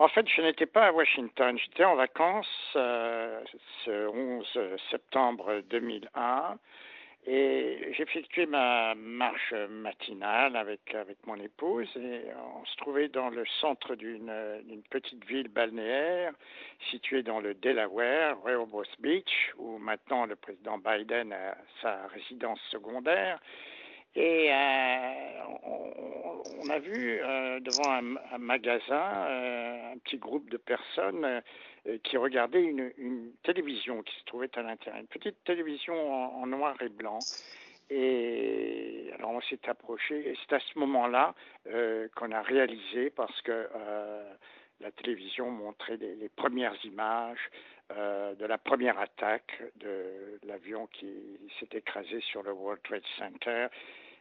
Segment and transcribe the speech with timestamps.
[0.00, 1.58] En fait, je n'étais pas à Washington.
[1.58, 3.40] J'étais en vacances euh,
[3.84, 4.58] ce 11
[4.90, 6.56] septembre 2001
[7.26, 12.22] et j'effectuais ma marche matinale avec, avec mon épouse et
[12.56, 14.32] on se trouvait dans le centre d'une
[14.88, 16.32] petite ville balnéaire
[16.90, 23.40] située dans le Delaware, Rehoboth Beach, où maintenant le président Biden a sa résidence secondaire.
[24.14, 25.12] Et euh,
[26.62, 31.42] on, a vu euh, devant un, magasin euh, un petit groupe de personnes
[32.04, 35.94] qui regardaient une, télévision qui se trouvait à l'intérieur, une petite télévision
[36.42, 37.20] en, noir et blanc.
[37.90, 41.34] Et alors on s'est approché, et c'est à ce moment-là
[42.14, 43.68] qu'on a réalisé, parce que
[44.80, 47.50] la télévision montrait les, premières images
[47.90, 53.68] de la première attaque de l'avion qui s'est écrasé sur le World Trade Center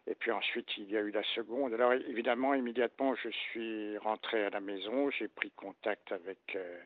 [0.07, 1.73] et puis ensuite, il y a eu la seconde.
[1.73, 6.79] Alors évidemment, immédiatement, je suis rentré à la maison, j'ai pris contact avec euh,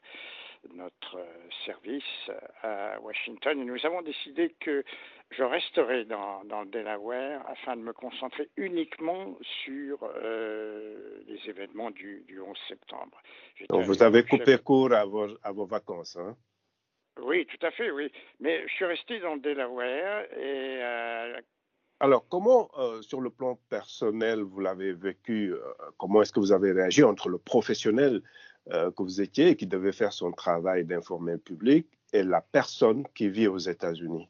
[0.73, 2.31] notre euh, service
[2.63, 4.83] à Washington et nous avons décidé que
[5.29, 11.91] je resterai dans, dans le Delaware afin de me concentrer uniquement sur euh, les événements
[11.91, 13.21] du, du 11 septembre.
[13.69, 16.35] Donc vous avez coupé court à vos, à vos vacances, hein?
[17.21, 18.11] Oui, tout à fait, oui.
[18.39, 20.81] Mais je suis resté dans le Delaware et
[22.01, 25.59] alors, comment, euh, sur le plan personnel, vous l'avez vécu euh,
[25.99, 28.23] Comment est-ce que vous avez réagi entre le professionnel
[28.71, 33.05] euh, que vous étiez qui devait faire son travail d'informer le public et la personne
[33.13, 34.27] qui vit aux États-Unis?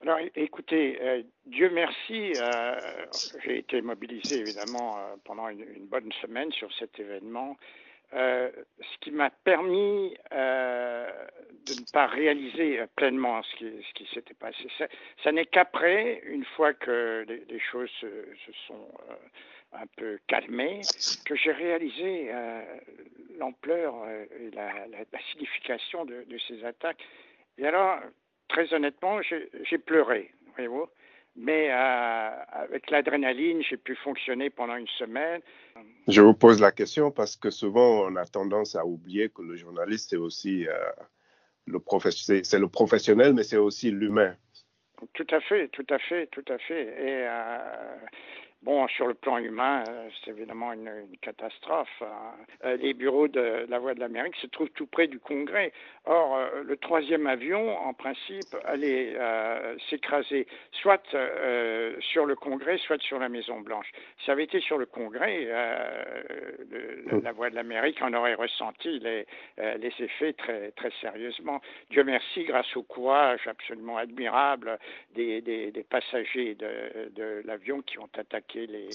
[0.00, 2.32] Alors, écoutez, Dieu merci,
[3.44, 7.56] j'ai été mobilisé évidemment pendant une, bonne semaine sur cet événement
[8.14, 11.10] euh, ce qui m'a permis euh,
[11.66, 13.56] de ne pas réaliser pleinement ce
[13.92, 14.66] qui, s'était passé.
[15.22, 18.06] Ça, n'est qu'après, une fois que les, choses se,
[18.66, 19.14] sont euh,
[19.74, 20.80] un peu calmées,
[21.26, 22.30] que j'ai réalisé
[23.38, 24.72] l'ampleur et la,
[25.32, 27.04] signification de, de, ces attaques.
[27.58, 27.98] Et alors,
[28.48, 30.88] très honnêtement, j'ai pleuré, voyez-vous.
[31.40, 35.40] Mais euh, avec l'adrénaline, j'ai pu fonctionner pendant une semaine.
[36.08, 39.56] Je vous pose la question parce que souvent on a tendance à oublier que le
[39.56, 40.72] journaliste c'est aussi euh,
[41.66, 41.78] le
[42.42, 44.34] c'est le professionnel, mais c'est aussi l'humain.
[45.12, 46.94] Tout à fait, tout à fait, tout à fait.
[46.98, 47.96] Euh,
[48.62, 52.02] Bon, sur le plan humain, euh, c'est évidemment une, catastrophe.
[52.02, 52.34] Hein.
[52.64, 55.72] Euh, les bureaux de la Voie de l'Amérique se trouvent tout près du Congrès.
[56.06, 59.16] Or, euh, le troisième avion, en principe, allait
[59.88, 61.02] s'écraser soit
[62.00, 63.90] sur le Congrès, soit sur la Maison Blanche.
[64.18, 65.46] Si ça avait été sur le Congrès,
[67.22, 69.26] la Voie de l'Amérique en aurait ressenti les,
[69.56, 71.60] les effets très, très sérieusement.
[71.90, 74.78] Dieu merci, grâce au courage absolument admirable
[75.14, 78.88] des, des, des passagers de, de l'avion qui ont attaqué les,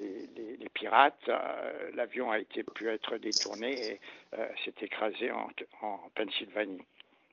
[0.00, 1.28] les, les, pirates.
[1.28, 4.00] Euh, l'avion a été pu être détourné et
[4.38, 5.48] euh, s'est écrasé en,
[5.82, 6.82] en Pennsylvanie.